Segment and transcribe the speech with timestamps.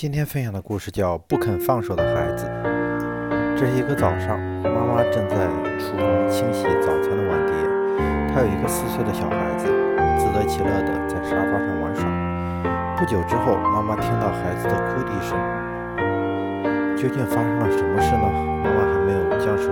[0.00, 2.46] 今天分享的故事叫《不肯放手的孩子》。
[3.54, 7.52] 这是一个早上，妈妈正在厨房清洗早餐的碗碟。
[8.32, 9.66] 她有一个四岁的小孩子，
[10.16, 12.08] 自得其乐地在沙发上玩耍。
[12.96, 15.36] 不久之后，妈妈听到孩子的哭啼声。
[16.96, 18.24] 究竟发生了什么事呢？
[18.64, 19.68] 妈妈还没有将手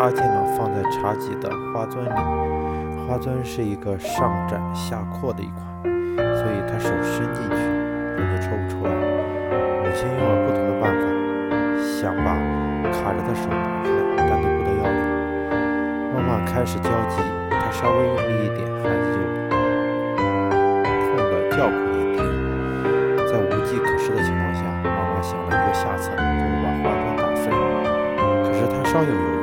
[0.00, 2.08] 插进了放在茶几的花樽里，
[3.04, 5.62] 花樽是一个上窄下阔的一款，
[6.40, 7.60] 所以他手伸进去，
[8.16, 8.90] 感觉抽不出来。
[8.96, 11.04] 母亲用了不同的办法，
[11.84, 12.32] 想把
[12.88, 14.96] 卡着的手拿出来，但都不得要领。
[16.16, 17.20] 妈妈开始焦急，
[17.50, 19.20] 她稍微用力一点，孩子就
[21.04, 22.24] 痛得叫苦连天。
[23.28, 27.52] 在无计可施的情况下，妈妈想了一个下策，就是把花樽打碎。
[28.48, 29.39] 可是她稍有犹豫。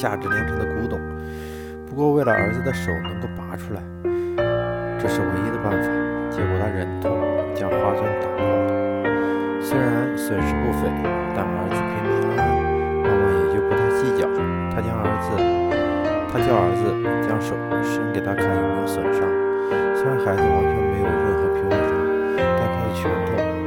[0.00, 0.98] 价值连城的古董。
[1.86, 3.82] 不过，为了儿子的手能够拔出来，
[4.98, 5.84] 这是唯一的办法。
[6.30, 7.20] 结果他忍痛
[7.54, 9.60] 将花钻打破了。
[9.60, 10.88] 虽然损失不菲，
[11.36, 12.48] 但儿子平平安安，
[13.04, 14.24] 妈妈也就不太计较。
[14.72, 15.36] 他将儿子，
[16.32, 16.96] 他叫儿子
[17.28, 17.52] 将手
[17.84, 19.20] 伸给他看有没有损伤。
[19.94, 21.92] 虽然孩子完全没有任何皮外伤，
[22.56, 23.59] 但他的拳头。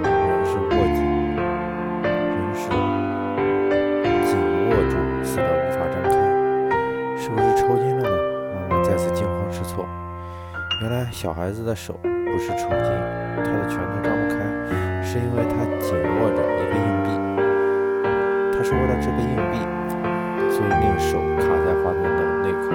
[11.13, 12.89] 小孩子的手不是抽筋，
[13.37, 14.35] 他的拳头张不开，
[15.05, 17.07] 是因为他紧握着一个硬币。
[18.51, 19.61] 他是为了这个硬币，
[20.49, 22.73] 所以令手卡在花樽的内口。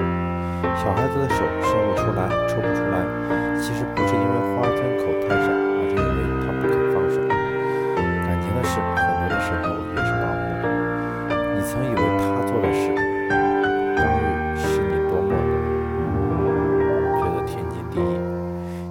[0.79, 3.03] 小孩子的手伸不出来，抽不出来，
[3.59, 7.19] 其实不是因为花樽口太窄，而是因为他不肯放手。
[8.23, 8.79] 感情的事，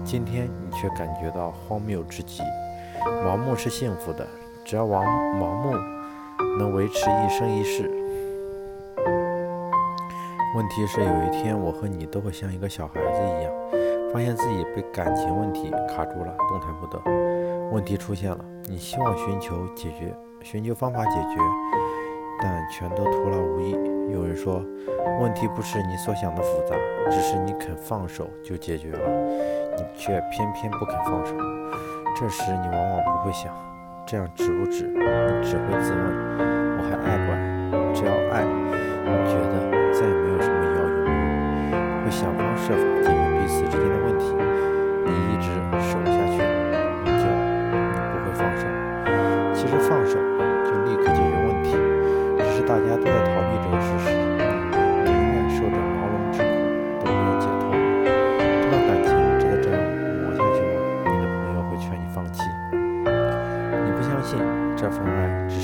[0.09, 2.43] 今天你却感觉到荒谬至极。
[3.27, 4.27] 盲目是幸福的，
[4.65, 5.05] 只要盲
[5.39, 5.75] 盲目
[6.59, 7.91] 能维持一生一世。
[10.57, 13.53] 问题是有一天我和你都会像一个小孩子一样，
[14.11, 16.99] 发现自己被感情问题卡住了，动弹不得。
[17.71, 21.39] 问题出现了，你希望寻求解决，寻求方法解决，
[22.41, 23.73] 但全都徒劳无益。
[24.11, 24.65] 有人说，
[25.21, 26.75] 问题不是你所想的复杂，
[27.11, 29.68] 只是你肯放手就解决了。
[29.79, 31.33] 你却偏偏不肯放手，
[32.17, 33.53] 这时你往往不会想，
[34.05, 34.89] 这样值不值？
[34.89, 34.99] 你
[35.47, 36.03] 只会自问，
[36.79, 37.39] 我还爱不爱？
[37.95, 41.09] 只要爱，你觉得再也没有什么要犹豫，
[42.03, 44.35] 会想方设法解决彼此之间的问题。
[45.07, 45.47] 你一直
[45.79, 46.43] 守下去，
[47.07, 48.67] 就你不会放手。
[49.55, 50.19] 其实放手
[50.67, 51.79] 就立刻解决问题，
[52.39, 53.95] 只是大家都在逃避这个事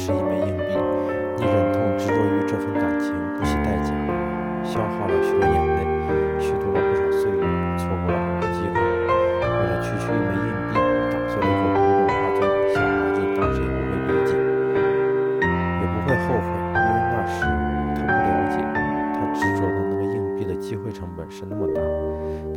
[0.05, 0.64] 是一枚硬币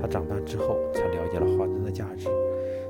[0.07, 2.27] 长大之后才了解了花樽的价值。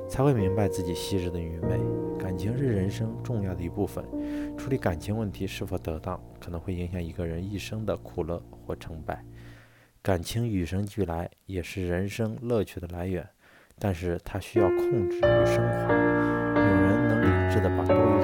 [0.08, 1.78] 才会明白自己昔日的愚昧。
[2.18, 4.04] 感情是人生重要的一部分，
[4.56, 9.22] 处理感情问题是否得当，可能会影响一个人一生的苦乐或成败。
[10.02, 13.26] 感情与生俱来，也是人生乐趣的来源，
[13.78, 15.92] 但是它需要控制与升华。
[16.54, 18.17] 有人能理智的把多余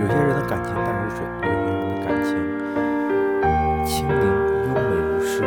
[0.00, 2.30] 有些人的感情淡如水，有些人的感情
[3.84, 4.14] 清灵
[4.68, 5.46] 优美如诗歌，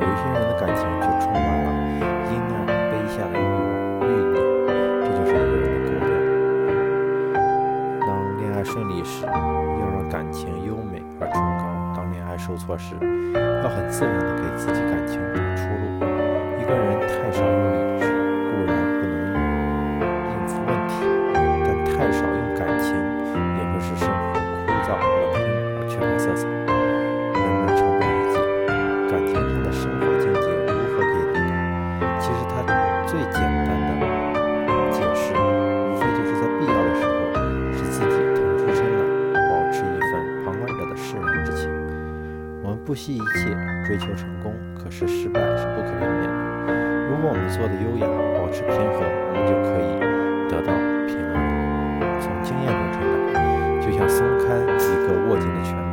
[0.00, 1.68] 有一些人的感情就充满了
[2.30, 2.54] 阴暗
[2.88, 3.66] 卑下的欲望
[4.06, 4.38] 欲念，
[5.02, 6.08] 这就是一个人的格调。
[8.06, 8.08] 当
[8.38, 9.32] 恋爱顺利时，要
[9.90, 11.64] 让感情优美而崇高；
[11.96, 12.94] 当恋爱受挫时，
[13.34, 15.82] 要很自然的给自己感情找出路。
[16.60, 17.52] 一个人太少用
[17.98, 18.00] 理
[33.10, 34.06] 最简单的
[34.92, 37.10] 解释，无非就是在必要的时候，
[37.72, 39.02] 使自己腾出身来，
[39.50, 40.12] 保持一份
[40.44, 41.68] 旁观者的释然之情。
[42.62, 43.50] 我们不惜一切
[43.84, 46.30] 追求成功，可是失败是不可避免的。
[47.10, 48.06] 如果我们做的优雅，
[48.38, 49.98] 保持平和，我们就可以
[50.48, 50.70] 得到
[51.08, 51.36] 平安。
[52.20, 53.02] 从经验中成
[53.34, 53.42] 长，
[53.82, 55.89] 就像松开一个握紧的拳头，